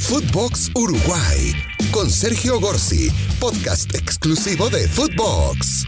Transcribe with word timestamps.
Footbox 0.00 0.70
Uruguay 0.74 1.54
con 1.92 2.10
Sergio 2.10 2.58
Gorsi, 2.58 3.10
podcast 3.38 3.94
exclusivo 3.94 4.70
de 4.70 4.88
Footbox. 4.88 5.84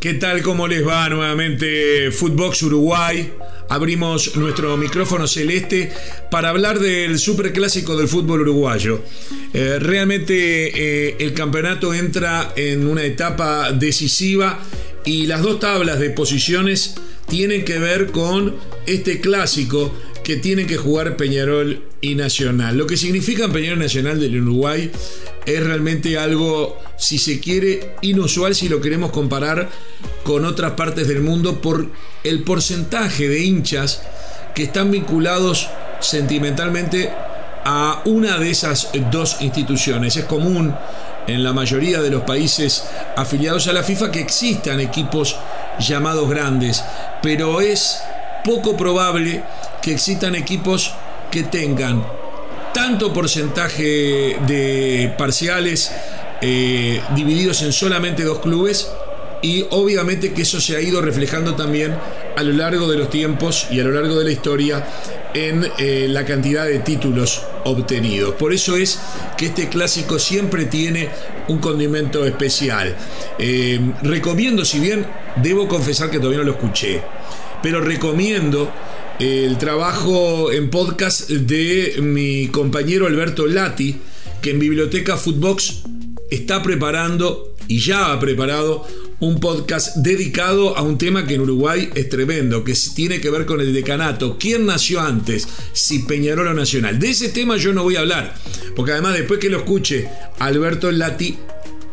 ¿Qué 0.00 0.14
tal? 0.14 0.42
¿Cómo 0.42 0.66
les 0.66 0.86
va 0.86 1.08
nuevamente 1.08 2.10
Footbox 2.10 2.64
Uruguay? 2.64 3.32
Abrimos 3.70 4.36
nuestro 4.36 4.76
micrófono 4.76 5.26
celeste 5.26 5.92
para 6.30 6.50
hablar 6.50 6.80
del 6.80 7.18
superclásico 7.18 7.96
del 7.96 8.08
fútbol 8.08 8.42
uruguayo. 8.42 9.00
Eh, 9.54 9.78
realmente 9.78 11.08
eh, 11.08 11.16
el 11.20 11.32
campeonato 11.32 11.94
entra 11.94 12.52
en 12.56 12.86
una 12.86 13.04
etapa 13.04 13.70
decisiva 13.72 14.60
y 15.04 15.26
las 15.26 15.40
dos 15.40 15.60
tablas 15.60 16.00
de 16.00 16.10
posiciones 16.10 16.96
tienen 17.28 17.64
que 17.64 17.78
ver 17.78 18.10
con 18.10 18.56
este 18.86 19.20
clásico 19.20 19.94
que 20.24 20.36
tienen 20.36 20.66
que 20.66 20.76
jugar 20.76 21.16
Peñarol 21.16 21.84
y 22.00 22.14
Nacional. 22.16 22.76
Lo 22.76 22.86
que 22.86 22.96
significa 22.96 23.48
Peñarol 23.48 23.78
Nacional 23.78 24.18
del 24.18 24.40
Uruguay 24.40 24.90
es 25.46 25.62
realmente 25.62 26.18
algo, 26.18 26.78
si 26.96 27.18
se 27.18 27.38
quiere, 27.38 27.94
inusual 28.00 28.54
si 28.54 28.68
lo 28.68 28.80
queremos 28.80 29.12
comparar 29.12 29.68
con 30.24 30.44
otras 30.46 30.72
partes 30.72 31.06
del 31.06 31.20
mundo 31.20 31.60
por 31.60 31.86
el 32.24 32.42
porcentaje 32.42 33.28
de 33.28 33.44
hinchas 33.44 34.02
que 34.54 34.64
están 34.64 34.90
vinculados 34.90 35.68
sentimentalmente 36.00 37.10
a 37.64 38.02
una 38.06 38.38
de 38.38 38.50
esas 38.50 38.90
dos 39.10 39.36
instituciones. 39.40 40.16
Es 40.16 40.24
común 40.24 40.74
en 41.26 41.42
la 41.44 41.52
mayoría 41.52 42.00
de 42.00 42.10
los 42.10 42.22
países 42.22 42.84
afiliados 43.16 43.68
a 43.68 43.72
la 43.72 43.82
FIFA 43.82 44.10
que 44.10 44.20
existan 44.20 44.80
equipos 44.80 45.36
llamados 45.78 46.28
grandes, 46.28 46.82
pero 47.22 47.60
es 47.60 47.98
poco 48.44 48.76
probable 48.76 49.42
que 49.82 49.92
existan 49.92 50.34
equipos 50.34 50.92
que 51.30 51.42
tengan 51.42 52.06
tanto 52.72 53.12
porcentaje 53.12 54.36
de 54.46 55.12
parciales 55.16 55.90
eh, 56.40 57.00
divididos 57.14 57.62
en 57.62 57.72
solamente 57.72 58.24
dos 58.24 58.40
clubes 58.40 58.90
y 59.40 59.66
obviamente 59.70 60.32
que 60.32 60.42
eso 60.42 60.60
se 60.60 60.76
ha 60.76 60.80
ido 60.80 61.00
reflejando 61.02 61.54
también 61.54 61.94
a 62.36 62.42
lo 62.42 62.52
largo 62.52 62.90
de 62.90 62.96
los 62.96 63.10
tiempos 63.10 63.66
y 63.70 63.78
a 63.78 63.84
lo 63.84 63.92
largo 63.92 64.18
de 64.18 64.24
la 64.24 64.30
historia 64.30 64.86
en 65.34 65.66
eh, 65.78 66.06
la 66.08 66.24
cantidad 66.24 66.64
de 66.64 66.78
títulos 66.78 67.42
obtenidos. 67.64 68.34
Por 68.36 68.52
eso 68.52 68.76
es 68.76 68.98
que 69.36 69.46
este 69.46 69.68
clásico 69.68 70.18
siempre 70.18 70.64
tiene 70.64 71.10
un 71.48 71.58
condimento 71.58 72.24
especial. 72.24 72.94
Eh, 73.38 73.80
recomiendo, 74.02 74.64
si 74.64 74.80
bien 74.80 75.06
debo 75.36 75.68
confesar 75.68 76.10
que 76.10 76.18
todavía 76.18 76.38
no 76.38 76.44
lo 76.44 76.52
escuché, 76.52 77.02
pero 77.64 77.80
recomiendo 77.80 78.70
el 79.18 79.56
trabajo 79.56 80.52
en 80.52 80.68
podcast 80.68 81.30
de 81.30 81.94
mi 82.02 82.48
compañero 82.48 83.06
Alberto 83.06 83.46
Lati, 83.46 83.96
que 84.42 84.50
en 84.50 84.58
Biblioteca 84.58 85.16
Footbox 85.16 85.84
está 86.30 86.62
preparando 86.62 87.54
y 87.66 87.78
ya 87.78 88.12
ha 88.12 88.20
preparado 88.20 88.86
un 89.20 89.40
podcast 89.40 89.96
dedicado 89.96 90.76
a 90.76 90.82
un 90.82 90.98
tema 90.98 91.26
que 91.26 91.36
en 91.36 91.40
Uruguay 91.40 91.88
es 91.94 92.10
tremendo, 92.10 92.64
que 92.64 92.74
tiene 92.94 93.18
que 93.18 93.30
ver 93.30 93.46
con 93.46 93.62
el 93.62 93.72
decanato. 93.72 94.36
¿Quién 94.38 94.66
nació 94.66 95.00
antes? 95.00 95.48
Si 95.72 96.00
Peñarol 96.00 96.48
o 96.48 96.52
Nacional. 96.52 96.98
De 96.98 97.08
ese 97.08 97.30
tema 97.30 97.56
yo 97.56 97.72
no 97.72 97.82
voy 97.82 97.96
a 97.96 98.00
hablar, 98.00 98.34
porque 98.76 98.92
además 98.92 99.14
después 99.14 99.40
que 99.40 99.48
lo 99.48 99.56
escuche 99.56 100.06
Alberto 100.38 100.92
Lati, 100.92 101.38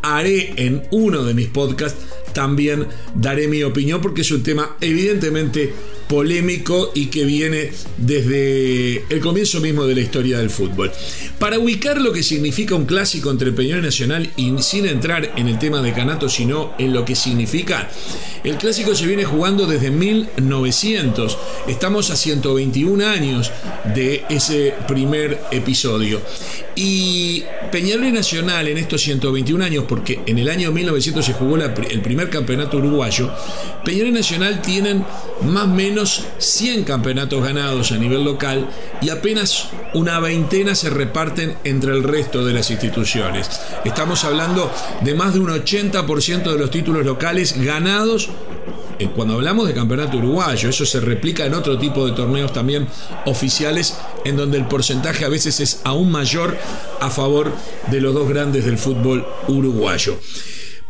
haré 0.02 0.54
en 0.58 0.84
uno 0.92 1.24
de 1.24 1.34
mis 1.34 1.48
podcasts 1.48 1.98
también 2.34 2.88
daré 3.16 3.48
mi 3.48 3.64
opinión 3.64 4.02
porque 4.02 4.22
es 4.22 4.32
un 4.32 4.44
tema 4.44 4.76
evidentemente 4.82 5.74
polémico 6.12 6.92
y 6.94 7.06
que 7.06 7.24
viene 7.24 7.72
desde 7.96 9.06
el 9.10 9.22
comienzo 9.22 9.62
mismo 9.62 9.86
de 9.86 9.96
la 9.96 10.02
historia 10.02 10.40
del 10.40 10.50
fútbol. 10.50 10.92
Para 11.40 11.58
ubicar 11.58 12.02
lo 12.02 12.12
que 12.12 12.22
significa 12.22 12.76
un 12.76 12.86
clásico 12.86 13.32
entre 13.32 13.54
Peñarol 13.54 13.86
Nacional 13.86 14.30
y 14.36 14.54
sin 14.62 14.88
entrar 14.88 15.32
en 15.38 15.48
el 15.48 15.58
tema 15.58 15.82
de 15.82 15.94
Canato, 15.94 16.28
sino 16.28 16.74
en 16.78 16.92
lo 16.92 17.06
que 17.06 17.16
significa, 17.16 17.90
el 18.44 18.58
clásico 18.58 18.94
se 18.94 19.08
viene 19.08 19.24
jugando 19.24 19.66
desde 19.66 19.90
1900. 19.90 21.38
Estamos 21.70 22.10
a 22.10 22.18
121 22.18 23.06
años 23.06 23.50
de 23.96 24.26
ese 24.30 24.74
primer 24.90 25.40
episodio. 25.52 26.22
Y 26.76 27.44
Peñarol 27.72 28.12
Nacional 28.12 28.68
en 28.68 28.78
estos 28.78 29.02
121 29.02 29.64
años, 29.64 29.86
porque 29.88 30.20
en 30.26 30.40
el 30.40 30.50
año 30.50 30.72
1900 30.72 31.26
se 31.26 31.34
jugó 31.34 31.58
el 31.58 32.02
primer 32.02 32.30
campeonato 32.30 32.78
uruguayo, 32.78 33.32
Peñarol 33.86 34.14
Nacional 34.14 34.62
tienen 34.62 35.06
más 35.44 35.66
o 35.66 35.68
menos 35.68 36.01
100 36.06 36.84
campeonatos 36.84 37.44
ganados 37.44 37.92
a 37.92 37.98
nivel 37.98 38.24
local 38.24 38.70
y 39.02 39.10
apenas 39.10 39.70
una 39.94 40.20
veintena 40.20 40.76
se 40.76 40.90
reparten 40.90 41.58
entre 41.64 41.94
el 41.94 42.04
resto 42.04 42.46
de 42.46 42.54
las 42.54 42.72
instituciones. 42.72 43.50
Estamos 43.86 44.24
hablando 44.24 44.72
de 45.02 45.14
más 45.14 45.34
de 45.34 45.40
un 45.40 45.50
80% 45.50 46.52
de 46.52 46.58
los 46.58 46.72
títulos 46.72 47.06
locales 47.06 47.62
ganados 47.64 48.30
eh, 49.02 49.10
cuando 49.16 49.34
hablamos 49.34 49.68
de 49.68 49.74
campeonato 49.74 50.18
uruguayo, 50.18 50.70
eso 50.70 50.86
se 50.86 51.00
replica 51.00 51.44
en 51.44 51.56
otro 51.56 51.80
tipo 51.80 52.06
de 52.06 52.12
torneos 52.12 52.54
también 52.54 52.88
oficiales, 53.26 53.98
en 54.26 54.38
donde 54.38 54.60
el 54.60 54.68
porcentaje 54.68 55.26
a 55.26 55.30
veces 55.30 55.60
es 55.60 55.82
aún 55.84 56.12
mayor 56.12 56.56
a 57.00 57.10
favor 57.10 57.52
de 57.90 58.00
los 58.00 58.14
dos 58.14 58.30
grandes 58.30 58.64
del 58.64 58.78
fútbol 58.78 59.26
uruguayo. 59.48 60.20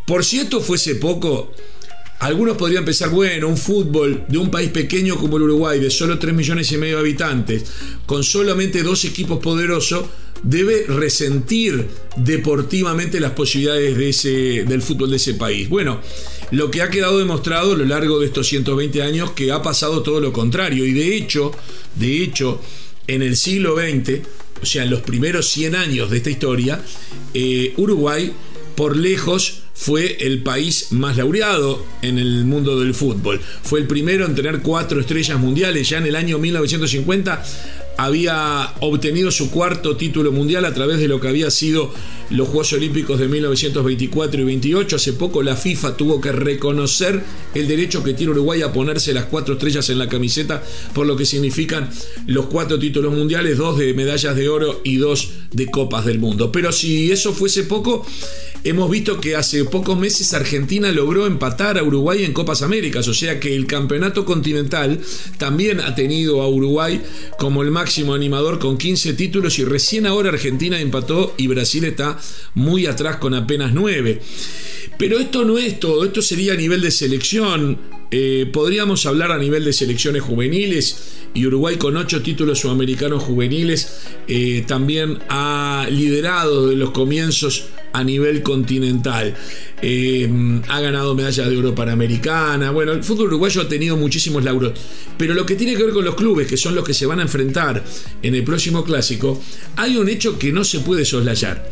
Por 0.06 0.26
cierto, 0.26 0.60
fuese 0.60 0.96
poco, 0.96 1.52
algunos 2.22 2.56
podrían 2.56 2.86
pensar, 2.86 3.10
bueno, 3.10 3.48
un 3.48 3.58
fútbol 3.58 4.26
de 4.28 4.38
un 4.38 4.52
país 4.52 4.70
pequeño 4.70 5.18
como 5.18 5.38
el 5.38 5.44
Uruguay, 5.44 5.80
de 5.80 5.90
solo 5.90 6.20
3 6.20 6.36
millones 6.36 6.72
y 6.72 6.78
medio 6.78 6.98
de 6.98 7.02
habitantes, 7.02 7.64
con 8.06 8.24
solamente 8.24 8.84
dos 8.84 9.06
equipos 9.06 9.40
poderosos, 9.40 10.06
debe 10.44 10.86
resentir 10.88 11.88
deportivamente 12.16 13.20
las 13.20 13.32
posibilidades 13.32 13.98
de 13.98 14.10
ese, 14.10 14.30
del 14.66 14.84
fútbol 14.84 15.10
de 15.10 15.18
ese 15.18 15.34
país. 15.34 15.68
Bueno, 15.68 16.00
lo 16.52 16.70
que 16.70 16.84
ha 16.84 16.92
quedado 16.92 17.18
demostrado 17.18 17.74
a 17.74 17.78
lo 17.78 17.86
largo 17.86 18.20
de 18.20 18.28
estos 18.28 18.48
120 18.48 19.02
años 19.02 19.32
que 19.32 19.52
ha 19.52 19.64
pasado 19.64 20.04
todo 20.04 20.22
lo 20.22 20.32
contrario. 20.32 20.86
Y 20.86 20.94
de 20.94 21.16
hecho, 21.16 21.52
de 21.96 22.22
hecho, 22.22 22.62
en 23.08 23.24
el 23.24 23.36
siglo 23.36 23.76
XX, 23.76 24.20
o 24.62 24.66
sea, 24.68 24.84
en 24.84 24.92
los 24.92 25.02
primeros 25.02 25.50
100 25.50 25.76
años 25.76 26.12
de 26.12 26.18
esta 26.18 26.30
historia, 26.30 26.84
eh, 27.34 27.74
Uruguay, 27.78 28.32
por 28.76 28.96
lejos, 28.96 29.61
fue 29.82 30.18
el 30.20 30.44
país 30.44 30.92
más 30.92 31.18
laureado 31.18 31.84
en 32.04 32.20
el 32.20 32.46
mundo 32.46 32.80
del 32.80 32.94
fútbol. 32.94 33.42
Fue 33.64 33.80
el 33.80 33.88
primero 33.88 34.28
en 34.28 34.36
tener 34.36 34.60
cuatro 34.60 35.00
estrellas 35.00 35.40
mundiales. 35.40 35.90
Ya 35.90 35.98
en 35.98 36.06
el 36.06 36.16
año 36.16 36.38
1950 36.38 37.44
había 37.98 38.76
obtenido 38.80 39.32
su 39.32 39.50
cuarto 39.50 39.98
título 39.98 40.32
mundial 40.32 40.66
a 40.66 40.74
través 40.76 41.00
de 41.00 41.08
lo 41.08 41.20
que 41.20 41.30
había 41.30 41.50
sido 41.50 41.92
los 42.30 42.48
Juegos 42.48 42.74
Olímpicos 42.74 43.20
de 43.20 43.28
1924 43.28 44.42
y 44.42 44.44
28. 44.44 44.96
Hace 44.96 45.14
poco 45.14 45.42
la 45.42 45.56
FIFA 45.56 45.98
tuvo 45.98 46.22
que 46.22 46.32
reconocer 46.32 47.24
el 47.56 47.68
derecho 47.68 48.04
que 48.04 48.14
tiene 48.14 48.34
Uruguay 48.34 48.62
a 48.62 48.72
ponerse 48.72 49.14
las 49.14 49.26
cuatro 49.26 49.56
estrellas 49.56 49.90
en 49.90 49.98
la 49.98 50.08
camiseta 50.08 50.64
por 50.94 51.08
lo 51.08 51.18
que 51.18 51.26
significan 51.26 51.90
los 52.28 52.46
cuatro 52.46 52.78
títulos 52.78 53.16
mundiales, 53.16 53.58
dos 53.58 53.80
de 53.80 53.96
medallas 53.96 54.36
de 54.36 54.48
oro 54.48 54.82
y 54.84 54.98
dos 54.98 55.32
de 55.52 55.72
copas 55.72 56.06
del 56.06 56.20
mundo. 56.20 56.52
Pero 56.52 56.72
si 56.72 57.12
eso 57.12 57.34
fuese 57.34 57.64
poco, 57.64 58.06
hemos 58.64 58.90
visto 58.90 59.20
que 59.20 59.36
hace 59.36 59.66
pocos 59.66 59.98
meses 59.98 60.34
Argentina 60.34 60.92
logró 60.92 61.26
empatar 61.26 61.78
a 61.78 61.84
Uruguay 61.84 62.24
en 62.24 62.34
Copas 62.34 62.62
Américas, 62.62 63.08
o 63.08 63.14
sea 63.14 63.40
que 63.40 63.56
el 63.56 63.66
campeonato 63.66 64.26
continental 64.26 65.00
también 65.38 65.80
ha 65.80 65.96
tenido 65.96 66.42
a 66.42 66.48
Uruguay 66.48 67.02
como 67.38 67.64
el 67.64 67.72
máximo 67.72 68.14
animador 68.14 68.60
con 68.60 68.78
15 68.78 69.14
títulos 69.14 69.60
y 69.60 69.66
recién 69.66 70.06
ahora 70.06 70.30
Argentina 70.30 70.80
empató 70.80 71.34
y 71.38 71.48
Brasil 71.48 71.86
está 71.86 72.20
muy 72.54 72.86
atrás 72.86 73.18
con 73.18 73.34
apenas 73.34 73.74
9. 73.74 74.22
Pero 74.98 75.20
esto 75.20 75.44
no 75.46 75.58
es 75.58 75.80
todo, 75.80 76.06
esto 76.06 76.22
sería 76.22 76.54
a 76.54 76.58
nivel 76.58 76.82
de 76.82 76.92
selección. 76.92 77.80
Eh, 78.12 78.50
podríamos 78.52 79.06
hablar 79.06 79.32
a 79.32 79.38
nivel 79.38 79.64
de 79.64 79.74
selecciones 79.74 80.22
juveniles 80.22 81.14
y 81.34 81.46
Uruguay 81.46 81.78
con 81.78 81.96
ocho 81.96 82.22
títulos 82.22 82.60
sudamericanos 82.60 83.24
juveniles 83.24 84.02
eh, 84.28 84.66
también 84.68 85.20
ha 85.30 85.88
liderado 85.90 86.68
de 86.68 86.76
los 86.76 86.92
comienzos 86.92 87.68
a 87.94 88.04
nivel 88.04 88.42
continental. 88.44 89.36
Eh, 89.82 90.62
ha 90.68 90.80
ganado 90.80 91.16
medallas 91.16 91.50
de 91.50 91.58
oro 91.58 91.76
panamericana. 91.76 92.72
Bueno, 92.72 92.92
el 92.92 93.04
fútbol 93.04 93.28
uruguayo 93.28 93.62
ha 93.62 93.68
tenido 93.68 93.98
muchísimos 93.98 94.44
lauros. 94.44 94.74
Pero 95.18 95.34
lo 95.34 95.46
que 95.46 95.56
tiene 95.56 95.76
que 95.76 95.84
ver 95.84 95.94
con 95.94 96.06
los 96.06 96.16
clubes, 96.16 96.48
que 96.48 96.58
son 96.58 96.76
los 96.76 96.84
que 96.84 96.94
se 96.94 97.06
van 97.06 97.20
a 97.20 97.24
enfrentar 97.24 97.84
en 98.22 98.36
el 98.36 98.44
próximo 98.44 98.84
clásico, 98.84 99.42
hay 99.76 99.98
un 99.98 100.10
hecho 100.10 100.38
que 100.38 100.52
no 100.52 100.64
se 100.64 100.80
puede 100.80 101.06
soslayar. 101.06 101.70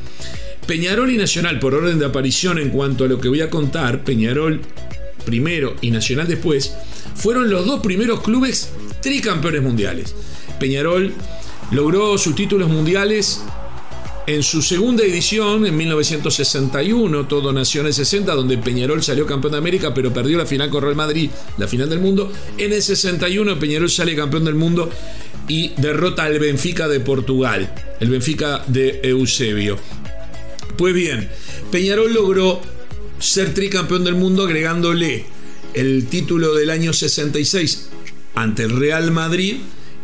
Peñarol 0.67 1.09
y 1.09 1.17
Nacional, 1.17 1.59
por 1.59 1.73
orden 1.73 1.97
de 1.97 2.05
aparición 2.05 2.59
en 2.59 2.69
cuanto 2.69 3.05
a 3.05 3.07
lo 3.07 3.19
que 3.19 3.27
voy 3.27 3.41
a 3.41 3.49
contar, 3.49 4.03
Peñarol 4.03 4.61
primero 5.25 5.75
y 5.81 5.91
Nacional 5.91 6.27
después, 6.27 6.73
fueron 7.15 7.49
los 7.49 7.65
dos 7.65 7.81
primeros 7.81 8.21
clubes 8.21 8.71
tricampeones 9.01 9.61
mundiales. 9.61 10.15
Peñarol 10.59 11.13
logró 11.71 12.17
sus 12.17 12.35
títulos 12.35 12.69
mundiales 12.69 13.41
en 14.29 14.43
su 14.43 14.61
segunda 14.61 15.03
edición, 15.03 15.65
en 15.65 15.75
1961, 15.75 17.25
todo 17.25 17.51
nació 17.51 17.81
en 17.81 17.87
el 17.87 17.95
60, 17.95 18.35
donde 18.35 18.59
Peñarol 18.59 19.01
salió 19.01 19.25
campeón 19.25 19.53
de 19.53 19.57
América, 19.57 19.91
pero 19.91 20.13
perdió 20.13 20.37
la 20.37 20.45
final 20.45 20.69
con 20.69 20.83
Real 20.83 20.95
Madrid, 20.95 21.31
la 21.57 21.67
final 21.67 21.89
del 21.89 21.99
mundo. 21.99 22.31
En 22.55 22.71
el 22.71 22.83
61, 22.83 23.57
Peñarol 23.57 23.89
sale 23.89 24.15
campeón 24.15 24.45
del 24.45 24.53
mundo 24.53 24.87
y 25.47 25.69
derrota 25.77 26.25
al 26.25 26.37
Benfica 26.37 26.87
de 26.87 26.99
Portugal, 26.99 27.73
el 27.99 28.09
Benfica 28.11 28.63
de 28.67 28.99
Eusebio. 29.01 29.79
Pues 30.77 30.93
bien, 30.93 31.27
Peñarol 31.71 32.13
logró 32.13 32.61
ser 33.17 33.55
tricampeón 33.55 34.03
del 34.03 34.13
mundo 34.13 34.43
agregándole 34.43 35.25
el 35.73 36.05
título 36.05 36.53
del 36.53 36.69
año 36.69 36.93
66 36.93 37.89
ante 38.35 38.61
el 38.61 38.79
Real 38.79 39.09
Madrid 39.09 39.55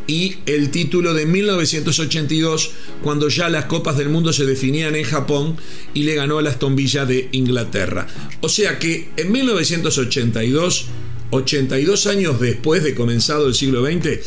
y 0.08 0.38
el 0.46 0.70
título 0.72 1.14
de 1.14 1.26
1982 1.26 2.72
cuando 3.04 3.30
ya 3.30 3.50
las 3.50 3.66
copas 3.66 3.98
del 3.98 4.10
mundo 4.10 4.34
se 4.34 4.46
definían 4.46 4.96
en 4.96 5.04
Japón 5.04 5.58
y 5.94 6.04
le 6.04 6.16
ganó 6.16 6.38
a 6.38 6.42
las 6.42 6.60
tombillas 6.60 7.08
de 7.08 7.30
Inglaterra. 7.32 8.08
O 8.42 8.50
sea 8.50 8.80
que 8.80 9.10
en 9.18 9.32
1982, 9.32 10.86
82 11.32 12.08
años 12.08 12.40
después 12.40 12.84
de 12.84 12.94
comenzado 12.96 13.48
el 13.48 13.56
siglo 13.56 13.86
XX, 13.86 14.20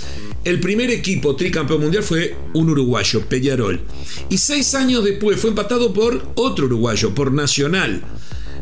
el 0.44 0.60
primer 0.60 0.90
equipo 0.90 1.36
tricampeón 1.36 1.82
mundial 1.82 2.02
fue 2.02 2.36
un 2.54 2.70
uruguayo, 2.70 3.22
Peñarol. 3.26 3.81
Y 4.31 4.38
seis 4.38 4.74
años 4.74 5.04
después 5.04 5.40
fue 5.40 5.50
empatado 5.50 5.92
por 5.92 6.32
otro 6.36 6.66
uruguayo, 6.66 7.14
por 7.14 7.32
Nacional. 7.32 8.02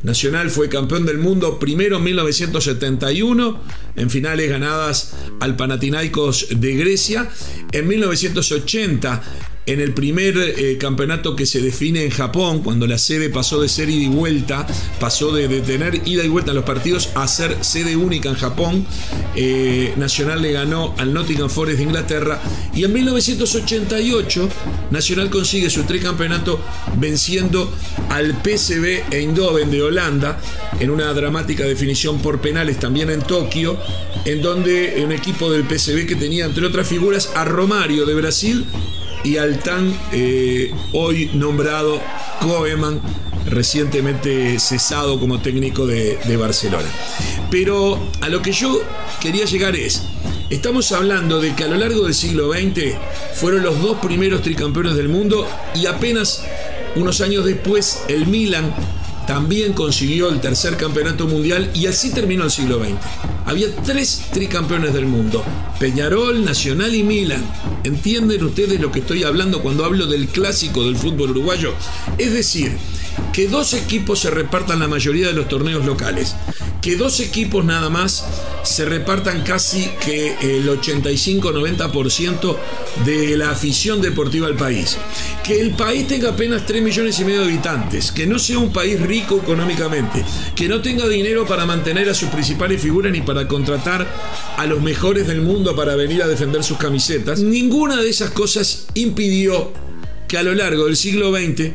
Nacional 0.03 0.51
fue 0.51 0.69
campeón 0.69 1.07
del 1.07 1.19
mundo 1.19 1.59
primero 1.59 1.97
en 1.97 2.05
1971, 2.05 3.61
en 3.97 4.11
finales 4.11 4.49
ganadas 4.49 5.13
al 5.41 5.57
Panathinaikos 5.57 6.49
de 6.57 6.75
Grecia. 6.77 7.29
En 7.73 7.87
1980 7.89 9.23
en 9.67 9.81
el 9.81 9.93
primer 9.93 10.37
eh, 10.39 10.79
campeonato 10.79 11.35
que 11.35 11.45
se 11.45 11.61
define 11.61 12.05
en 12.05 12.11
Japón, 12.11 12.63
cuando 12.63 12.87
la 12.87 12.99
sede 12.99 13.31
pasó 13.31 13.61
de 13.61 13.69
ser 13.69 13.91
ida 13.91 14.05
y 14.05 14.09
vuelta, 14.09 14.65
pasó 15.01 15.33
de, 15.33 15.49
tener 15.61 16.03
ida 16.07 16.25
y 16.25 16.29
vuelta 16.29 16.53
en 16.53 16.57
los 16.57 16.65
partidos 16.65 17.11
a 17.17 17.27
ser 17.27 17.65
sede 17.65 17.97
única 17.97 18.29
en 18.29 18.37
Japón, 18.37 18.87
eh, 19.35 19.93
Nacional 19.97 20.41
le 20.41 20.53
ganó 20.53 20.95
al 20.99 21.13
Nottingham 21.13 21.51
Forest 21.51 21.79
de 21.79 21.85
Inglaterra 21.85 22.41
y 22.75 22.85
en 22.85 22.93
1988 22.93 24.49
Nacional 24.91 25.31
consigue 25.31 25.69
su 25.69 25.83
tricampeonato 25.83 26.61
venciendo 26.99 27.73
al 28.11 28.37
PSV 28.43 29.13
Eindhoven 29.13 29.71
de 29.71 29.83
Holanda 29.83 30.41
en 30.79 30.91
una 30.91 31.13
dramática 31.13 31.65
definición 31.65 32.21
por 32.21 32.41
penales 32.41 32.79
también 32.79 33.11
en 33.11 33.23
Tokio, 33.23 33.79
en 34.25 34.43
donde 34.43 35.03
un 35.05 35.11
equipo 35.11 35.51
del 35.51 35.65
PSV 35.65 36.07
que 36.07 36.15
tenía 36.15 36.45
entre 36.45 36.65
otras 36.67 36.87
figuras 36.87 37.31
a 37.35 37.45
Romario 37.45 38.07
de 38.07 38.15
Brasil 38.15 38.65
y 39.27 39.39
al 39.39 39.59
tan 39.59 39.93
eh, 40.13 40.73
hoy 40.93 41.31
nombrado 41.35 42.01
Koeman, 42.41 43.01
recientemente 43.47 44.61
cesado 44.61 45.19
como 45.19 45.41
técnico 45.41 45.85
de, 45.85 46.17
de 46.17 46.37
Barcelona. 46.37 46.87
Pero 47.51 47.99
a 48.21 48.29
lo 48.29 48.41
que 48.41 48.53
yo 48.53 48.81
quería 49.21 49.45
llegar 49.45 49.75
es, 49.75 50.05
estamos 50.49 50.93
hablando 50.93 51.41
de 51.41 51.57
que 51.57 51.65
a 51.65 51.67
lo 51.67 51.77
largo 51.77 52.05
del 52.05 52.15
siglo 52.15 52.53
XX 52.53 52.95
fueron 53.35 53.65
los 53.65 53.83
dos 53.83 53.99
primeros 53.99 54.43
tricampeones 54.43 54.95
del 54.95 55.09
mundo 55.09 55.45
y 55.75 55.87
apenas 55.87 56.45
unos 56.95 57.21
años 57.21 57.45
después 57.45 58.05
el 58.07 58.29
Milan 58.29 58.73
también 59.27 59.73
consiguió 59.73 60.29
el 60.29 60.41
tercer 60.41 60.77
campeonato 60.77 61.27
mundial 61.27 61.71
y 61.75 61.87
así 61.87 62.11
terminó 62.11 62.45
el 62.45 62.51
siglo 62.51 62.79
XX. 62.79 62.95
Había 63.45 63.75
tres 63.85 64.23
tricampeones 64.33 64.95
del 64.95 65.07
mundo, 65.07 65.45
Peñarol, 65.79 66.45
Nacional 66.45 66.95
y 66.95 67.03
Milan. 67.03 67.45
¿Entienden 67.85 68.45
ustedes 68.45 68.81
lo 68.81 68.91
que 68.91 69.01
estoy 69.01 69.25
hablando 69.25 69.63
cuando 69.63 69.85
hablo 69.85 70.07
del 70.07 70.29
clásico 70.29 70.85
del 70.85 70.97
fútbol 70.97 71.31
uruguayo? 71.31 71.73
Es 72.19 72.33
decir, 72.33 72.77
que 73.33 73.49
dos 73.49 73.75
equipos 73.75 74.21
se 74.21 74.31
repartan 74.31 74.81
la 74.81 74.89
mayoría 74.89 75.29
de 75.29 75.33
los 75.33 75.49
torneos 75.49 75.85
locales, 75.85 76.35
que 76.87 76.95
dos 76.95 77.19
equipos 77.19 77.65
nada 77.65 77.91
más 77.91 78.25
se 78.63 78.85
repartan 78.85 79.43
casi 79.43 79.91
que 80.05 80.37
el 80.41 80.69
85-90% 80.69 82.57
de 83.05 83.37
la 83.37 83.51
afición 83.51 84.01
deportiva 84.01 84.47
del 84.47 84.55
país, 84.55 84.97
que 85.43 85.61
el 85.61 85.73
país 85.73 86.07
tenga 86.07 86.29
apenas 86.29 86.65
3 86.65 86.85
millones 86.85 87.19
y 87.19 87.25
medio 87.25 87.41
de 87.41 87.47
habitantes, 87.47 88.13
que 88.13 88.29
no 88.29 88.39
sea 88.39 88.61
un 88.61 88.73
país 88.73 89.01
rico 89.01 89.41
económicamente, 89.43 90.25
que 90.55 90.69
no 90.69 90.81
tenga 90.81 91.09
dinero 91.09 91.45
para 91.45 91.67
mantener 91.67 92.09
a 92.09 92.15
sus 92.15 92.29
principales 92.29 92.81
figuras 92.81 93.11
ni 93.11 93.21
para 93.21 93.49
contratar 93.49 94.07
a 94.57 94.65
los 94.67 94.81
mejores 94.81 95.27
del 95.27 95.41
mundo 95.41 95.75
para 95.75 95.97
venir 95.97 96.23
a 96.23 96.29
defender 96.29 96.63
sus 96.63 96.79
camisetas, 96.79 97.41
ninguna 97.41 98.01
de 98.01 98.11
esas 98.11 98.31
cosas 98.31 98.87
impidió 98.95 99.73
que 100.29 100.39
a 100.39 100.45
lo 100.45 100.55
largo 100.55 100.85
del 100.85 100.97
siglo 100.97 101.35
XX 101.35 101.73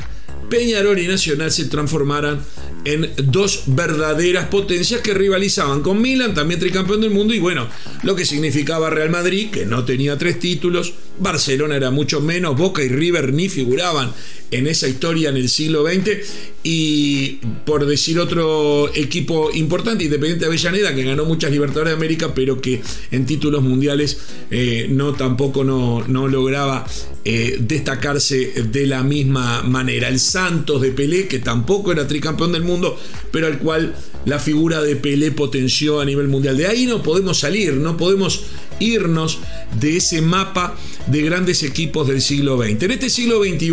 Peñarol 0.52 1.00
y 1.00 1.08
Nacional 1.08 1.50
se 1.50 1.66
transformaran 1.66 2.42
en 2.86 3.12
dos 3.24 3.64
verdaderas 3.68 4.48
potencias 4.48 5.02
que 5.02 5.14
rivalizaban 5.14 5.82
con 5.82 6.02
Milan, 6.02 6.34
también 6.34 6.60
tricampeón 6.60 7.02
del 7.02 7.12
mundo, 7.12 7.34
y 7.34 7.40
bueno, 7.40 7.68
lo 8.04 8.16
que 8.16 8.26
significaba 8.26 8.90
Real 8.90 9.10
Madrid, 9.10 9.50
que 9.52 9.66
no 9.66 9.86
tenía 9.86 10.18
tres 10.18 10.40
títulos, 10.40 10.94
Barcelona 11.22 11.76
era 11.76 11.92
mucho 11.92 12.20
menos, 12.20 12.58
Boca 12.58 12.84
y 12.84 12.90
River 12.90 13.34
ni 13.34 13.48
figuraban 13.48 14.12
en 14.52 14.68
esa 14.68 14.88
historia 14.88 15.30
en 15.30 15.38
el 15.38 15.48
siglo 15.48 15.86
XX, 15.86 16.18
y 16.64 17.40
por 17.66 17.86
decir 17.86 18.20
otro 18.20 18.94
equipo 18.94 19.50
importante, 19.54 20.04
Independiente 20.04 20.46
Avellaneda, 20.46 20.94
que 20.94 21.04
ganó 21.04 21.26
muchas 21.26 21.52
Libertadores 21.52 21.92
de 21.92 21.96
América, 21.96 22.34
pero 22.36 22.60
que 22.62 22.82
en 23.12 23.26
títulos 23.26 23.64
mundiales 23.64 24.20
eh, 24.52 24.88
no 24.90 25.14
tampoco 25.14 25.64
no, 25.64 26.06
no 26.08 26.28
lograba 26.28 26.86
eh, 27.24 27.58
destacarse 27.60 28.64
de 28.72 28.88
la 28.88 29.04
misma 29.04 29.64
manera. 29.64 30.10
El 30.10 30.20
Santos 30.20 30.82
de 30.82 30.92
Pelé, 30.92 31.28
que 31.28 31.40
tampoco 31.40 31.92
era 31.92 32.08
tricampeón 32.08 32.52
del 32.52 32.64
mundo, 32.64 33.00
pero 33.32 33.48
al 33.48 33.58
cual 33.58 33.96
la 34.26 34.38
figura 34.38 34.82
de 34.82 34.96
Pelé 34.96 35.32
potenció 35.32 36.02
a 36.02 36.06
nivel 36.06 36.28
mundial. 36.28 36.58
De 36.58 36.68
ahí 36.68 36.86
no 36.86 37.02
podemos 37.02 37.40
salir, 37.40 37.76
no 37.76 37.96
podemos 37.96 38.44
irnos 38.82 39.40
de 39.80 39.98
ese 39.98 40.22
mapa 40.22 40.76
de 41.08 41.22
grandes 41.22 41.64
equipos 41.64 42.08
del 42.08 42.22
siglo 42.22 42.58
XX. 42.58 42.84
En 42.84 42.92
este 42.92 43.10
siglo 43.10 43.44
XXI, 43.44 43.72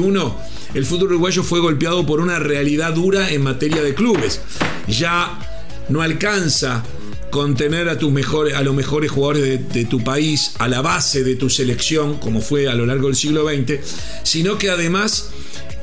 el 0.74 0.84
fútbol 0.84 1.08
uruguayo 1.08 1.42
fue 1.42 1.60
golpeado 1.60 2.06
por 2.06 2.20
una 2.20 2.38
realidad 2.38 2.92
dura 2.92 3.30
en 3.30 3.42
materia 3.42 3.82
de 3.82 3.94
clubes. 3.94 4.40
Ya 4.86 5.38
no 5.88 6.02
alcanza 6.02 6.84
con 7.30 7.54
tener 7.54 7.88
a, 7.88 7.98
tus 7.98 8.10
mejores, 8.10 8.54
a 8.54 8.62
los 8.62 8.74
mejores 8.74 9.10
jugadores 9.10 9.72
de, 9.72 9.84
tu 9.84 10.02
país 10.02 10.52
a 10.58 10.68
la 10.68 10.80
base 10.80 11.24
de 11.24 11.36
tu 11.36 11.50
selección, 11.50 12.18
como 12.18 12.40
fue 12.40 12.68
a 12.68 12.74
lo 12.74 12.86
largo 12.86 13.06
del 13.08 13.16
siglo 13.16 13.46
XX, 13.46 13.80
sino 14.22 14.58
que 14.58 14.70
además 14.70 15.30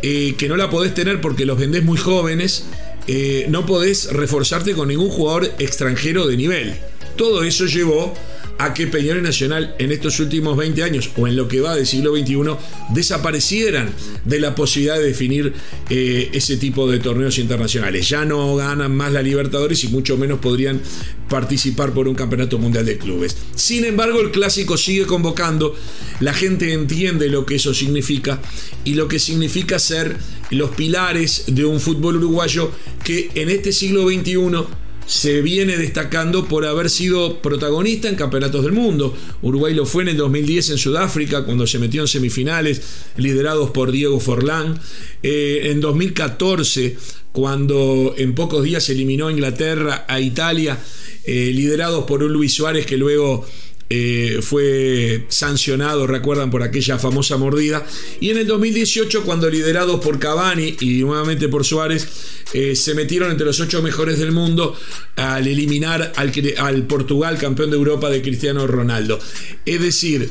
eh, 0.01 0.35
que 0.37 0.47
no 0.47 0.57
la 0.57 0.69
podés 0.69 0.93
tener 0.93 1.21
porque 1.21 1.45
los 1.45 1.57
vendés 1.57 1.83
muy 1.83 1.97
jóvenes, 1.97 2.65
eh, 3.07 3.45
no 3.49 3.65
podés 3.65 4.11
reforzarte 4.11 4.73
con 4.73 4.87
ningún 4.87 5.09
jugador 5.09 5.51
extranjero 5.59 6.25
de 6.27 6.37
nivel. 6.37 6.75
Todo 7.15 7.43
eso 7.43 7.65
llevó 7.65 8.13
a 8.57 8.73
que 8.73 8.87
Peñarol 8.87 9.23
Nacional 9.23 9.75
en 9.79 9.91
estos 9.91 10.19
últimos 10.19 10.55
20 10.55 10.83
años 10.83 11.11
o 11.17 11.27
en 11.27 11.35
lo 11.35 11.47
que 11.47 11.59
va 11.59 11.75
del 11.75 11.85
siglo 11.85 12.15
XXI 12.15 12.55
desaparecieran 12.93 13.93
de 14.23 14.39
la 14.39 14.55
posibilidad 14.55 14.97
de 14.97 15.03
definir 15.03 15.53
eh, 15.89 16.29
ese 16.33 16.57
tipo 16.57 16.89
de 16.89 16.99
torneos 16.99 17.37
internacionales. 17.37 18.07
Ya 18.07 18.23
no 18.23 18.55
ganan 18.55 18.95
más 18.95 19.11
la 19.11 19.21
Libertadores 19.21 19.83
y 19.83 19.89
mucho 19.89 20.17
menos 20.17 20.39
podrían 20.39 20.81
participar 21.29 21.93
por 21.93 22.07
un 22.07 22.15
campeonato 22.15 22.57
mundial 22.57 22.85
de 22.85 22.97
clubes. 22.97 23.35
Sin 23.55 23.83
embargo, 23.83 24.21
el 24.21 24.31
clásico 24.31 24.77
sigue 24.77 25.05
convocando, 25.05 25.75
la 26.19 26.33
gente 26.33 26.71
entiende 26.71 27.27
lo 27.27 27.45
que 27.45 27.55
eso 27.55 27.73
significa 27.73 28.41
y 28.85 28.93
lo 28.93 29.07
que 29.07 29.19
significa 29.19 29.79
ser 29.79 30.15
los 30.51 30.69
pilares 30.71 31.45
de 31.47 31.65
un 31.65 31.79
fútbol 31.79 32.17
uruguayo 32.17 32.71
que 33.03 33.31
en 33.35 33.49
este 33.49 33.71
siglo 33.71 34.07
XXI 34.07 34.84
se 35.05 35.41
viene 35.41 35.77
destacando 35.77 36.45
por 36.45 36.65
haber 36.65 36.89
sido 36.89 37.41
protagonista 37.41 38.09
en 38.09 38.15
campeonatos 38.15 38.63
del 38.63 38.71
mundo. 38.71 39.15
Uruguay 39.41 39.73
lo 39.73 39.85
fue 39.85 40.03
en 40.03 40.09
el 40.09 40.17
2010 40.17 40.71
en 40.71 40.77
Sudáfrica, 40.77 41.45
cuando 41.45 41.67
se 41.67 41.79
metió 41.79 42.01
en 42.01 42.07
semifinales, 42.07 42.81
liderados 43.17 43.71
por 43.71 43.91
Diego 43.91 44.19
Forlán. 44.19 44.79
Eh, 45.21 45.71
en 45.71 45.79
2014, 45.81 46.97
cuando 47.31 48.15
en 48.17 48.33
pocos 48.33 48.63
días 48.63 48.89
eliminó 48.89 49.27
a 49.27 49.31
Inglaterra, 49.31 50.05
a 50.07 50.19
Italia, 50.19 50.79
eh, 51.23 51.51
liderados 51.53 52.05
por 52.05 52.23
un 52.23 52.33
Luis 52.33 52.53
Suárez 52.53 52.85
que 52.85 52.97
luego 52.97 53.45
eh, 53.89 54.39
fue 54.41 55.25
sancionado, 55.27 56.07
recuerdan, 56.07 56.49
por 56.49 56.63
aquella 56.63 56.97
famosa 56.97 57.37
mordida. 57.37 57.85
Y 58.19 58.31
en 58.31 58.37
el 58.37 58.47
2018, 58.47 59.23
cuando 59.23 59.49
liderados 59.49 59.99
por 60.03 60.19
Cavani 60.19 60.75
y 60.79 61.01
nuevamente 61.01 61.47
por 61.47 61.65
Suárez, 61.65 62.07
eh, 62.53 62.75
se 62.75 62.95
metieron 62.95 63.31
entre 63.31 63.45
los 63.45 63.59
ocho 63.59 63.81
mejores 63.81 64.17
del 64.17 64.31
mundo 64.31 64.75
al 65.15 65.47
eliminar 65.47 66.13
al, 66.15 66.31
al 66.57 66.83
Portugal 66.83 67.37
campeón 67.37 67.69
de 67.69 67.75
Europa 67.75 68.09
de 68.09 68.21
Cristiano 68.21 68.65
Ronaldo. 68.65 69.19
Es 69.65 69.81
decir, 69.81 70.29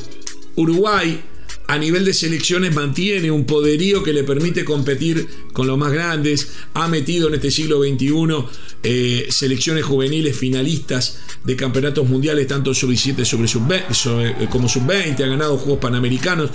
Uruguay 0.56 1.20
a 1.66 1.78
nivel 1.78 2.04
de 2.04 2.12
selecciones 2.12 2.74
mantiene 2.74 3.30
un 3.30 3.46
poderío 3.46 4.02
que 4.02 4.12
le 4.12 4.22
permite 4.22 4.64
competir 4.64 5.26
con 5.52 5.66
los 5.66 5.78
más 5.78 5.92
grandes. 5.92 6.48
Ha 6.74 6.88
metido 6.88 7.28
en 7.28 7.34
este 7.34 7.50
siglo 7.50 7.82
XXI 7.82 8.44
eh, 8.82 9.26
selecciones 9.30 9.84
juveniles 9.84 10.36
finalistas 10.36 11.20
de 11.42 11.56
campeonatos 11.56 12.06
mundiales, 12.06 12.46
tanto 12.46 12.74
sub-17 12.74 13.24
sobre 13.24 13.48
sub 13.48 13.72
eh, 13.72 14.48
como 14.50 14.68
sub-20. 14.68 15.22
Ha 15.22 15.26
ganado 15.26 15.56
Juegos 15.56 15.80
Panamericanos, 15.80 16.50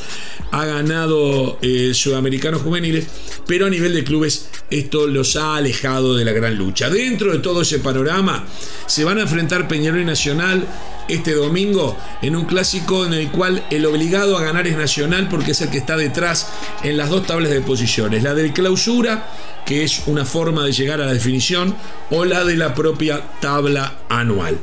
ha 0.51 0.65
ganado 0.65 1.57
eh, 1.61 1.91
Sudamericanos 1.93 2.61
juveniles, 2.61 3.07
pero 3.47 3.65
a 3.65 3.69
nivel 3.69 3.93
de 3.93 4.03
clubes 4.03 4.49
esto 4.69 5.07
los 5.07 5.35
ha 5.35 5.55
alejado 5.55 6.15
de 6.15 6.23
la 6.23 6.33
gran 6.33 6.55
lucha. 6.55 6.89
Dentro 6.89 7.31
de 7.31 7.39
todo 7.39 7.63
ese 7.63 7.79
panorama 7.79 8.45
se 8.85 9.03
van 9.03 9.17
a 9.17 9.21
enfrentar 9.21 9.67
Peñarol 9.67 10.01
y 10.01 10.05
Nacional 10.05 10.67
este 11.09 11.33
domingo 11.33 11.97
en 12.21 12.35
un 12.35 12.45
clásico 12.45 13.05
en 13.05 13.13
el 13.13 13.29
cual 13.29 13.65
el 13.69 13.85
obligado 13.85 14.37
a 14.37 14.43
ganar 14.43 14.67
es 14.67 14.77
Nacional 14.77 15.27
porque 15.29 15.51
es 15.51 15.61
el 15.61 15.69
que 15.69 15.79
está 15.79 15.97
detrás 15.97 16.47
en 16.83 16.97
las 16.97 17.09
dos 17.09 17.25
tablas 17.25 17.51
de 17.51 17.61
posiciones, 17.61 18.23
la 18.23 18.33
del 18.33 18.53
clausura, 18.53 19.27
que 19.65 19.83
es 19.83 20.03
una 20.07 20.25
forma 20.25 20.63
de 20.65 20.71
llegar 20.71 21.01
a 21.01 21.05
la 21.05 21.13
definición, 21.13 21.75
o 22.09 22.25
la 22.25 22.43
de 22.43 22.55
la 22.55 22.73
propia 22.73 23.21
tabla 23.39 23.99
anual. 24.09 24.57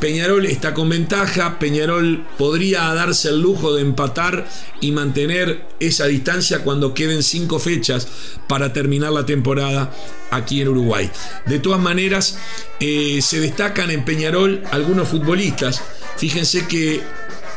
Peñarol 0.00 0.46
está 0.46 0.74
con 0.74 0.88
ventaja, 0.88 1.58
Peñarol 1.58 2.24
podría 2.36 2.92
darse 2.94 3.28
el 3.28 3.40
lujo 3.40 3.74
de 3.74 3.82
empatar 3.82 4.46
y 4.80 4.92
mantener 4.92 5.64
esa 5.80 6.06
distancia 6.06 6.62
cuando 6.64 6.94
queden 6.94 7.22
cinco 7.22 7.58
fechas 7.58 8.08
para 8.48 8.72
terminar 8.72 9.12
la 9.12 9.26
temporada 9.26 9.92
aquí 10.32 10.60
en 10.60 10.68
Uruguay. 10.68 11.10
De 11.46 11.58
todas 11.58 11.80
maneras, 11.80 12.38
eh, 12.80 13.20
se 13.22 13.40
destacan 13.40 13.90
en 13.90 14.04
Peñarol 14.04 14.62
algunos 14.72 15.08
futbolistas. 15.08 15.82
Fíjense 16.16 16.66
que 16.66 17.00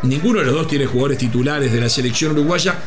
ninguno 0.04 0.40
de 0.40 0.46
los 0.46 0.54
dos 0.54 0.68
tiene 0.68 0.86
jugadores 0.86 1.18
titulares 1.18 1.72
de 1.72 1.82
la 1.82 1.90
selección 1.90 2.34
uruguaya, 2.34 2.80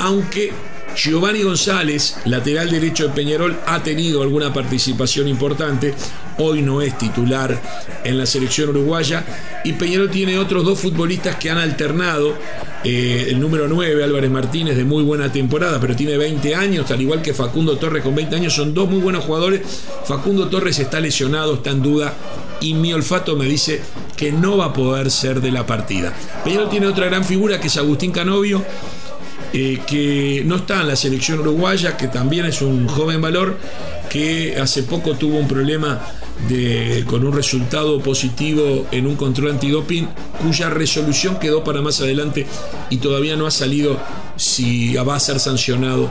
aunque 0.00 0.52
Giovanni 0.96 1.42
González, 1.42 2.16
lateral 2.24 2.70
derecho 2.70 3.08
de 3.08 3.14
Peñarol, 3.14 3.58
ha 3.66 3.82
tenido 3.82 4.22
alguna 4.22 4.52
participación 4.52 5.28
importante. 5.28 5.94
Hoy 6.38 6.62
no 6.62 6.80
es 6.80 6.96
titular 6.96 7.60
en 8.02 8.16
la 8.16 8.24
selección 8.24 8.70
uruguaya. 8.70 9.22
Y 9.62 9.74
Peñarol 9.74 10.10
tiene 10.10 10.38
otros 10.38 10.64
dos 10.64 10.80
futbolistas 10.80 11.36
que 11.36 11.50
han 11.50 11.58
alternado. 11.58 12.34
Eh, 12.82 13.26
el 13.28 13.38
número 13.38 13.68
9, 13.68 14.04
Álvarez 14.04 14.30
Martínez, 14.30 14.76
de 14.76 14.84
muy 14.84 15.02
buena 15.02 15.30
temporada, 15.30 15.78
pero 15.80 15.94
tiene 15.94 16.16
20 16.16 16.54
años, 16.54 16.90
al 16.90 17.02
igual 17.02 17.20
que 17.20 17.34
Facundo 17.34 17.76
Torres 17.76 18.02
con 18.02 18.14
20 18.14 18.34
años. 18.34 18.54
Son 18.54 18.72
dos 18.72 18.88
muy 18.88 19.00
buenos 19.00 19.24
jugadores. 19.24 19.60
Facundo 20.06 20.48
Torres 20.48 20.78
está 20.78 20.98
lesionado, 20.98 21.56
está 21.56 21.70
en 21.70 21.82
duda. 21.82 22.14
Y 22.62 22.72
mi 22.72 22.94
olfato 22.94 23.36
me 23.36 23.44
dice 23.44 23.82
que 24.16 24.32
no 24.32 24.56
va 24.56 24.66
a 24.66 24.72
poder 24.72 25.10
ser 25.10 25.42
de 25.42 25.52
la 25.52 25.66
partida. 25.66 26.14
Peñarol 26.42 26.70
tiene 26.70 26.86
otra 26.86 27.04
gran 27.04 27.22
figura 27.22 27.60
que 27.60 27.66
es 27.66 27.76
Agustín 27.76 28.12
Canovio 28.12 28.64
eh, 29.52 29.80
que 29.86 30.42
no 30.44 30.56
está 30.56 30.80
en 30.82 30.88
la 30.88 30.96
selección 30.96 31.40
uruguaya, 31.40 31.96
que 31.96 32.08
también 32.08 32.46
es 32.46 32.62
un 32.62 32.88
joven 32.88 33.20
valor, 33.20 33.58
que 34.10 34.56
hace 34.60 34.82
poco 34.82 35.14
tuvo 35.14 35.38
un 35.38 35.48
problema 35.48 36.00
de, 36.48 37.04
con 37.06 37.26
un 37.26 37.32
resultado 37.32 38.00
positivo 38.00 38.86
en 38.90 39.06
un 39.06 39.16
control 39.16 39.52
antidoping, 39.52 40.08
cuya 40.42 40.70
resolución 40.70 41.38
quedó 41.38 41.64
para 41.64 41.80
más 41.80 42.00
adelante 42.00 42.46
y 42.90 42.98
todavía 42.98 43.36
no 43.36 43.46
ha 43.46 43.50
salido 43.50 43.98
si 44.36 44.94
va 44.94 45.16
a 45.16 45.20
ser 45.20 45.40
sancionado 45.40 46.10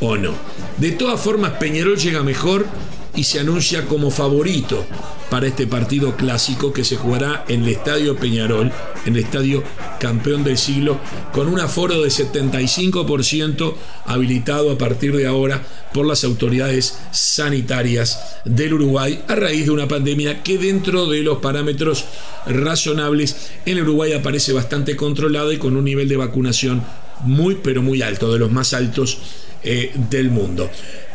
o 0.00 0.16
no. 0.16 0.32
De 0.78 0.92
todas 0.92 1.20
formas, 1.20 1.52
Peñarol 1.52 1.98
llega 1.98 2.22
mejor 2.22 2.66
y 3.14 3.24
se 3.24 3.40
anuncia 3.40 3.86
como 3.86 4.10
favorito 4.10 4.84
para 5.30 5.46
este 5.46 5.66
partido 5.66 6.16
clásico 6.16 6.72
que 6.72 6.84
se 6.84 6.96
jugará 6.96 7.44
en 7.48 7.62
el 7.62 7.68
Estadio 7.68 8.16
Peñarol, 8.16 8.72
en 9.06 9.14
el 9.14 9.22
Estadio 9.24 9.62
Campeón 10.00 10.42
del 10.42 10.58
Siglo, 10.58 10.98
con 11.32 11.48
un 11.48 11.60
aforo 11.60 12.00
de 12.02 12.08
75% 12.08 13.74
habilitado 14.06 14.72
a 14.72 14.78
partir 14.78 15.16
de 15.16 15.26
ahora 15.26 15.62
por 15.94 16.06
las 16.06 16.24
autoridades 16.24 16.98
sanitarias 17.12 18.40
del 18.44 18.74
Uruguay 18.74 19.22
a 19.28 19.34
raíz 19.34 19.66
de 19.66 19.72
una 19.72 19.88
pandemia 19.88 20.42
que 20.42 20.58
dentro 20.58 21.06
de 21.06 21.22
los 21.22 21.38
parámetros 21.38 22.06
razonables 22.46 23.50
en 23.66 23.80
Uruguay 23.80 24.12
aparece 24.12 24.52
bastante 24.52 24.96
controlada 24.96 25.52
y 25.52 25.58
con 25.58 25.76
un 25.76 25.84
nivel 25.84 26.08
de 26.08 26.16
vacunación 26.16 26.82
muy 27.24 27.56
pero 27.56 27.82
muy 27.82 28.02
alto, 28.02 28.32
de 28.32 28.38
los 28.38 28.50
más 28.50 28.74
altos 28.74 29.18
eh, 29.62 29.92
del 30.10 30.30
mundo. 30.30 30.70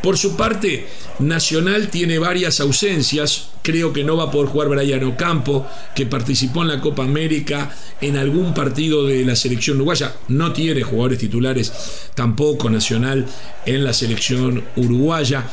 Por 0.06 0.20
su 0.20 0.36
parte, 0.36 0.86
Nacional 1.18 1.88
tiene 1.88 2.20
varias 2.20 2.60
ausencias. 2.60 3.50
Creo 3.64 3.92
que 3.92 4.04
no 4.04 4.16
va 4.16 4.26
a 4.26 4.32
poder 4.32 4.50
jugar 4.50 4.70
Brian 4.70 5.04
Ocampo, 5.04 5.66
que 5.96 6.06
participó 6.06 6.62
en 6.62 6.68
la 6.68 6.80
Copa 6.80 7.04
América 7.04 7.76
en 8.00 8.16
algún 8.16 8.54
partido 8.54 9.08
de 9.08 9.26
la 9.26 9.36
selección 9.36 9.78
uruguaya. 9.78 10.14
No 10.28 10.54
tiene 10.54 10.84
jugadores 10.84 11.18
titulares 11.18 11.74
tampoco 12.14 12.70
Nacional 12.70 13.26
en 13.66 13.84
la 13.84 13.94
selección 13.94 14.64
uruguaya. 14.76 15.50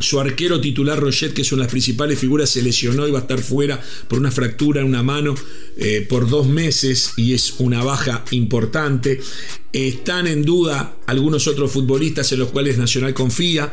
Su 0.00 0.18
arquero 0.18 0.62
titular 0.62 0.98
Roget, 0.98 1.34
que 1.34 1.44
son 1.44 1.58
las 1.58 1.68
principales 1.68 2.18
figuras, 2.18 2.48
se 2.48 2.62
lesionó 2.62 3.06
y 3.06 3.10
va 3.10 3.18
a 3.18 3.22
estar 3.22 3.40
fuera 3.40 3.78
por 4.08 4.18
una 4.18 4.30
fractura 4.30 4.80
en 4.80 4.86
una 4.86 5.02
mano 5.02 5.34
eh, 5.76 6.06
por 6.08 6.26
dos 6.26 6.46
meses 6.46 7.12
y 7.18 7.34
es 7.34 7.56
una 7.58 7.84
baja 7.84 8.24
importante. 8.30 9.20
Están 9.74 10.26
en 10.26 10.42
duda 10.42 10.96
algunos 11.06 11.46
otros 11.46 11.70
futbolistas 11.70 12.32
en 12.32 12.38
los 12.38 12.48
cuales 12.48 12.78
Nacional 12.78 13.12
confía 13.12 13.70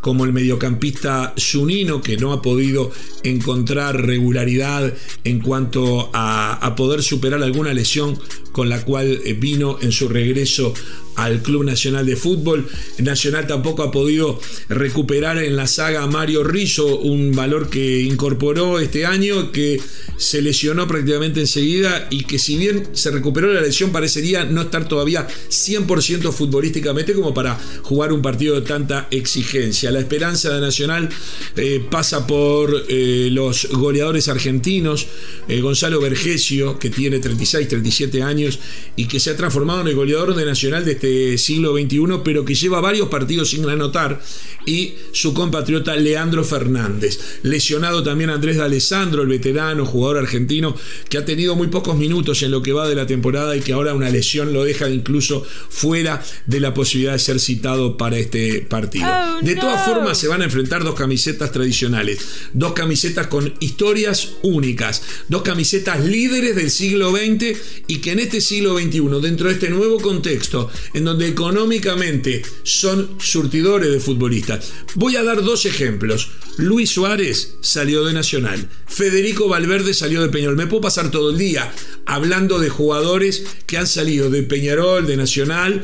como 0.00 0.24
el 0.24 0.32
mediocampista 0.32 1.34
Zunino, 1.38 2.00
que 2.00 2.16
no 2.16 2.32
ha 2.32 2.42
podido 2.42 2.90
encontrar 3.22 4.06
regularidad 4.06 4.94
en 5.24 5.40
cuanto 5.40 6.10
a, 6.12 6.54
a, 6.54 6.76
poder 6.76 7.02
superar 7.02 7.42
alguna 7.42 7.74
lesión 7.74 8.18
con 8.52 8.68
la 8.68 8.84
cual 8.84 9.20
eh, 9.24 9.34
vino 9.34 9.78
en 9.80 9.92
su 9.92 10.08
regreso 10.08 10.74
al 11.16 11.42
Club 11.42 11.64
Nacional 11.64 12.06
de 12.06 12.16
Fútbol. 12.16 12.66
Nacional 12.98 13.46
tampoco 13.46 13.82
ha 13.82 13.90
podido 13.90 14.40
recuperar 14.68 15.38
en 15.38 15.56
la 15.56 15.66
saga 15.66 16.06
Mario 16.06 16.44
Rizzo, 16.44 16.98
un 16.98 17.34
valor 17.34 17.68
que 17.68 18.00
incorporó 18.00 18.78
este 18.78 19.06
año, 19.06 19.52
que 19.52 19.80
se 20.16 20.42
lesionó 20.42 20.86
prácticamente 20.86 21.40
enseguida 21.40 22.06
y 22.10 22.24
que 22.24 22.38
si 22.38 22.56
bien 22.56 22.88
se 22.92 23.10
recuperó 23.10 23.52
la 23.52 23.60
lesión 23.60 23.90
parecería 23.90 24.44
no 24.44 24.62
estar 24.62 24.88
todavía 24.88 25.26
100% 25.26 26.32
futbolísticamente 26.32 27.12
como 27.12 27.34
para 27.34 27.58
jugar 27.82 28.12
un 28.12 28.22
partido 28.22 28.54
de 28.54 28.62
tanta 28.62 29.08
exigencia. 29.10 29.89
La 29.90 30.00
esperanza 30.00 30.50
de 30.50 30.60
Nacional 30.60 31.08
eh, 31.56 31.84
pasa 31.90 32.26
por 32.26 32.84
eh, 32.88 33.28
los 33.30 33.68
goleadores 33.70 34.28
argentinos, 34.28 35.06
eh, 35.48 35.60
Gonzalo 35.60 36.00
Vergesio, 36.00 36.78
que 36.78 36.90
tiene 36.90 37.18
36, 37.18 37.68
37 37.68 38.22
años 38.22 38.58
y 38.96 39.06
que 39.06 39.20
se 39.20 39.30
ha 39.30 39.36
transformado 39.36 39.80
en 39.82 39.88
el 39.88 39.94
goleador 39.94 40.34
de 40.34 40.44
Nacional 40.44 40.84
de 40.84 40.92
este 40.92 41.38
siglo 41.38 41.76
XXI, 41.76 42.20
pero 42.24 42.44
que 42.44 42.54
lleva 42.54 42.80
varios 42.80 43.08
partidos 43.08 43.50
sin 43.50 43.68
anotar, 43.68 44.20
y 44.66 44.94
su 45.12 45.32
compatriota 45.34 45.96
Leandro 45.96 46.44
Fernández. 46.44 47.40
Lesionado 47.42 48.02
también 48.02 48.30
Andrés 48.30 48.56
de 48.56 48.62
Alessandro, 48.62 49.22
el 49.22 49.28
veterano 49.28 49.86
jugador 49.86 50.18
argentino, 50.18 50.76
que 51.08 51.18
ha 51.18 51.24
tenido 51.24 51.56
muy 51.56 51.68
pocos 51.68 51.96
minutos 51.96 52.42
en 52.42 52.50
lo 52.50 52.62
que 52.62 52.72
va 52.72 52.88
de 52.88 52.94
la 52.94 53.06
temporada 53.06 53.56
y 53.56 53.60
que 53.60 53.72
ahora 53.72 53.94
una 53.94 54.10
lesión 54.10 54.52
lo 54.52 54.64
deja 54.64 54.88
incluso 54.88 55.44
fuera 55.68 56.22
de 56.46 56.60
la 56.60 56.74
posibilidad 56.74 57.12
de 57.12 57.18
ser 57.18 57.40
citado 57.40 57.96
para 57.96 58.18
este 58.18 58.60
partido. 58.62 59.06
Oh, 59.08 59.44
de 59.44 59.56
todas 59.56 59.79
formas, 59.84 60.18
se 60.18 60.28
van 60.28 60.42
a 60.42 60.44
enfrentar 60.44 60.84
dos 60.84 60.94
camisetas 60.94 61.52
tradicionales, 61.52 62.18
dos 62.52 62.72
camisetas 62.72 63.26
con 63.28 63.52
historias 63.60 64.32
únicas, 64.42 65.02
dos 65.28 65.42
camisetas 65.42 66.04
líderes 66.04 66.56
del 66.56 66.70
siglo 66.70 67.10
XX 67.10 67.56
y 67.86 67.98
que 67.98 68.12
en 68.12 68.20
este 68.20 68.40
siglo 68.40 68.78
XXI, 68.78 69.20
dentro 69.22 69.48
de 69.48 69.54
este 69.54 69.70
nuevo 69.70 70.00
contexto, 70.00 70.70
en 70.94 71.04
donde 71.04 71.28
económicamente 71.28 72.42
son 72.62 73.10
surtidores 73.18 73.90
de 73.90 74.00
futbolistas. 74.00 74.72
Voy 74.94 75.16
a 75.16 75.22
dar 75.22 75.42
dos 75.42 75.66
ejemplos. 75.66 76.30
Luis 76.56 76.90
Suárez 76.90 77.56
salió 77.60 78.04
de 78.04 78.12
Nacional. 78.12 78.68
Federico 78.86 79.48
Valverde 79.48 79.94
salió 79.94 80.22
de 80.22 80.28
Peñarol. 80.28 80.56
Me 80.56 80.66
puedo 80.66 80.82
pasar 80.82 81.10
todo 81.10 81.30
el 81.30 81.38
día 81.38 81.72
hablando 82.06 82.58
de 82.58 82.68
jugadores 82.68 83.44
que 83.66 83.78
han 83.78 83.86
salido 83.86 84.30
de 84.30 84.42
Peñarol, 84.42 85.06
de 85.06 85.16
Nacional, 85.16 85.82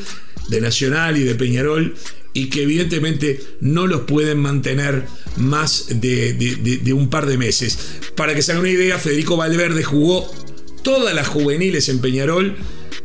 de 0.48 0.60
Nacional 0.60 1.16
y 1.16 1.24
de 1.24 1.34
Peñarol 1.34 1.94
y 2.36 2.50
que 2.50 2.64
evidentemente 2.64 3.40
no 3.60 3.86
los 3.86 4.02
pueden 4.02 4.38
mantener 4.38 5.06
más 5.38 5.86
de, 5.88 6.92
un 6.92 7.08
par 7.08 7.24
de 7.24 7.38
meses. 7.38 7.78
Para 8.14 8.34
que 8.34 8.42
se 8.42 8.52
hagan 8.52 8.60
una 8.60 8.70
idea, 8.70 8.98
Federico 8.98 9.38
Valverde 9.38 9.82
jugó 9.82 10.30
todas 10.82 11.14
las 11.14 11.28
juveniles 11.28 11.88
en 11.88 12.00
Peñarol 12.00 12.56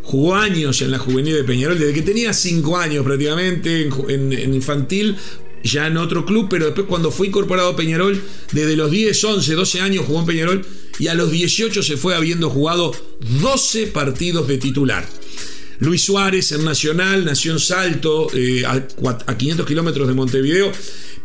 jugó 0.03 0.35
años 0.35 0.81
en 0.81 0.91
la 0.91 0.99
juvenil 0.99 1.33
de 1.33 1.45
Peñarol, 1.45 1.79
desde 1.79 1.93
que 1.93 2.01
tenía 2.01 2.33
5 2.33 2.77
años 2.77 3.05
prácticamente 3.05 3.87
en, 4.09 4.53
infantil, 4.53 5.15
ya 5.63 5.87
en 5.87 5.95
otro 5.95 6.25
club, 6.25 6.47
pero 6.49 6.65
después 6.65 6.87
cuando 6.87 7.11
fue 7.11 7.27
incorporado 7.27 7.69
a 7.69 7.75
Peñarol, 7.77 8.21
desde 8.51 8.75
los 8.75 8.91
10, 8.91 9.23
11, 9.23 9.53
12 9.53 9.79
años 9.79 10.05
jugó 10.05 10.19
en 10.19 10.25
Peñarol 10.25 10.65
y 10.99 11.07
a 11.07 11.13
los 11.13 11.31
18 11.31 11.81
se 11.81 11.95
fue 11.95 12.15
habiendo 12.15 12.49
jugado 12.49 12.93
12 13.41 13.87
partidos 13.87 14.49
de 14.49 14.57
titular. 14.57 15.07
Luis 15.81 16.03
Suárez 16.03 16.51
en 16.51 16.63
Nacional, 16.63 17.25
nació 17.25 17.53
en 17.53 17.59
Salto, 17.59 18.27
eh, 18.35 18.63
a, 18.65 19.35
500 19.35 19.65
kilómetros 19.65 20.07
de 20.07 20.13
Montevideo, 20.13 20.71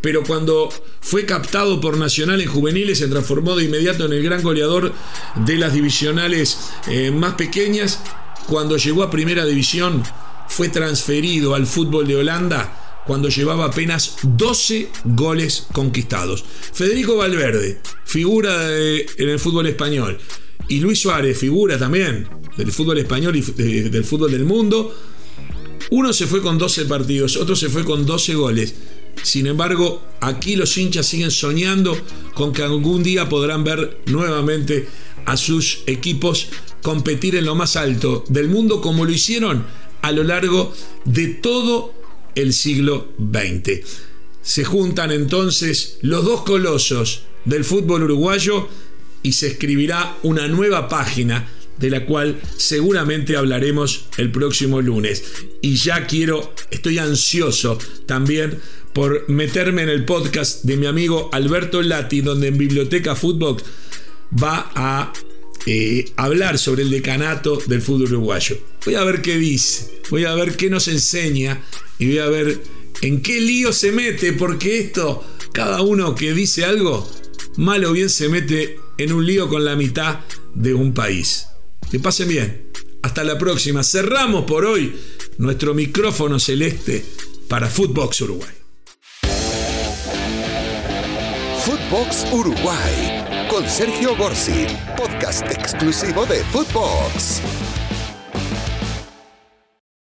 pero 0.01 0.23
cuando 0.23 0.71
fue 1.03 1.27
captado 1.27 1.79
por 1.79 1.99
Nacional 1.99 2.41
en 2.41 2.49
juveniles 2.49 2.99
se 2.99 3.09
transformó 3.09 3.55
de 3.55 3.65
inmediato 3.65 4.07
en 4.07 4.15
el 4.15 4.23
gran 4.23 4.43
goleador 4.43 4.95
de 5.45 5.57
las 5.57 5.75
divisionales 5.75 6.57
eh, 6.89 7.11
más 7.11 7.35
pequeñas 7.35 8.01
cuando 8.47 8.79
llegó 8.79 9.03
a 9.03 9.11
Primera 9.11 9.45
División, 9.45 10.03
fue 10.49 10.71
transferido 10.71 11.55
al 11.55 11.67
fútbol 11.67 12.07
de 12.07 12.17
Holanda 12.17 13.03
cuando 13.07 13.29
llevaba 13.29 13.67
apenas 13.67 14.17
12 14.23 14.89
goles 15.05 15.67
conquistados. 15.71 16.43
Federico 16.73 17.19
Valverde, 17.19 17.83
figura 18.07 18.75
en 18.75 19.29
el 19.29 19.39
fútbol 19.39 19.67
español, 19.67 20.19
y 20.69 20.81
Luis 20.81 21.01
Suárez, 21.01 21.39
figura 21.39 21.79
también 21.79 22.29
del 22.57 22.73
fútbol 22.73 22.99
español 22.99 23.37
y 23.37 23.41
del 23.41 24.05
fútbol 24.05 24.33
del 24.33 24.45
mundo. 24.45 24.95
Uno 25.91 26.13
se 26.13 26.27
fue 26.27 26.43
con 26.43 26.59
12 26.59 26.87
partidos, 26.87 27.37
otro 27.37 27.55
se 27.55 27.69
fue 27.69 27.85
con 27.85 28.05
12 28.05 28.35
goles. 28.35 28.75
Sin 29.23 29.47
embargo, 29.47 30.03
aquí 30.21 30.57
los 30.57 30.77
hinchas 30.77 31.07
siguen 31.07 31.31
soñando 31.31 31.97
con 32.35 32.53
que 32.53 32.63
algún 32.63 33.03
día 33.03 33.29
podrán 33.29 33.65
ver 33.65 34.03
nuevamente 34.07 34.89
a 35.25 35.37
sus 35.37 35.81
equipos 35.87 36.49
competir 36.83 37.37
en 37.37 37.45
lo 37.45 37.55
más 37.55 37.77
alto 37.77 38.25
del 38.29 38.49
mundo 38.49 38.81
como 38.81 39.05
lo 39.05 39.11
hicieron 39.11 39.65
a 40.03 40.13
lo 40.13 40.23
largo 40.23 40.73
de 41.05 41.27
todo 41.29 41.95
el 42.35 42.53
siglo 42.53 43.09
XX. 43.19 43.81
Se 44.43 44.65
juntan 44.65 45.11
entonces 45.11 45.99
los 46.03 46.25
dos 46.25 46.43
colosos 46.43 47.23
del 47.45 47.65
fútbol 47.65 48.05
uruguayo 48.05 48.69
y 49.27 49.33
se 49.33 49.49
escribirá 49.49 50.17
una 50.23 50.47
nueva 50.47 50.89
página 50.89 51.49
de 51.81 51.91
la 51.91 52.07
cual 52.07 52.41
seguramente 52.57 53.37
hablaremos 53.37 54.07
el 54.19 54.31
próximo 54.31 54.81
lunes. 54.81 55.25
Y 55.61 55.75
ya 55.75 56.07
quiero, 56.07 56.55
estoy 56.71 56.99
ansioso 56.99 57.77
también 58.07 58.61
por 58.93 59.29
meterme 59.29 59.83
en 59.83 59.89
el 59.89 60.05
podcast 60.05 60.63
de 60.63 60.77
mi 60.77 60.87
amigo 60.87 61.29
Alberto 61.33 61.83
Lati, 61.83 62.21
donde 62.21 62.47
en 62.47 62.57
Biblioteca 62.57 63.17
Fútbol 63.17 63.57
va 64.41 64.71
a 64.77 65.13
eh, 65.67 66.05
hablar 66.15 66.57
sobre 66.57 66.85
el 66.85 66.91
decanato 66.91 67.61
del 67.67 67.83
fútbol 67.83 68.05
uruguayo. 68.05 68.57
Voy 68.85 68.95
a 68.95 69.03
ver 69.03 69.23
qué 69.23 69.37
dice, 69.39 70.03
voy 70.09 70.25
a 70.25 70.37
ver 70.37 70.57
qué 70.57 70.71
nos 70.71 70.87
enseña 70.87 71.61
y 71.99 72.07
voy 72.07 72.19
a 72.19 72.27
ver 72.29 72.63
en 73.03 73.23
qué 73.23 73.41
lío 73.41 73.73
se 73.73 73.91
mete, 73.91 74.35
porque 74.35 74.79
esto, 74.79 75.25
cada 75.53 75.83
uno 75.83 76.15
que 76.15 76.33
dice 76.33 76.65
algo, 76.65 77.11
mal 77.57 77.85
o 77.85 77.93
bien 77.93 78.09
se 78.09 78.29
mete 78.29 78.86
en 78.99 79.13
un 79.13 79.27
lío 79.27 79.49
con 79.49 79.65
la 79.65 79.77
mitad 79.77 80.21
de 80.55 80.75
un 80.75 80.93
país. 80.95 81.49
Que 81.91 82.01
pasen 82.01 82.29
bien. 82.29 82.71
Hasta 83.03 83.25
la 83.25 83.39
próxima. 83.39 83.83
Cerramos 83.83 84.45
por 84.45 84.65
hoy 84.65 84.95
nuestro 85.39 85.75
micrófono 85.75 86.39
celeste 86.39 87.05
para 87.49 87.69
Footbox 87.69 88.21
Uruguay. 88.23 88.55
Footbox 91.65 92.27
Uruguay 92.33 93.27
con 93.49 93.69
Sergio 93.69 94.17
Gorsi, 94.17 94.67
podcast 94.97 95.51
exclusivo 95.51 96.27
de 96.27 96.43
Footbox. 96.45 97.43